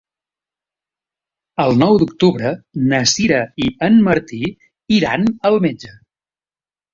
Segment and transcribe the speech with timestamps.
[1.65, 2.53] El nou d'octubre
[2.93, 4.41] na Sira i en Martí
[4.99, 5.93] iran al metge.